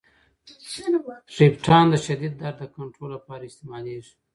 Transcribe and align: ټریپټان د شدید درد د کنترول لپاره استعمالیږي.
ټریپټان 1.35 1.85
د 1.89 1.95
شدید 2.05 2.33
درد 2.41 2.57
د 2.59 2.63
کنترول 2.75 3.09
لپاره 3.17 3.43
استعمالیږي. 3.45 4.13